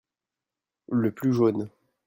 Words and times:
Le 0.89 1.11
plus 1.11 1.31
jaune. 1.31 1.69